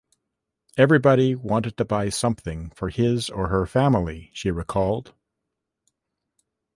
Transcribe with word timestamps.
"Everybody 0.77 1.35
wanted 1.35 1.77
to 1.77 1.85
buy 1.85 2.09
something 2.09 2.71
for 2.71 2.89
his 2.89 3.29
or 3.29 3.49
her 3.49 3.67
family," 3.67 4.31
she 4.33 4.49
recalled. 4.49 5.13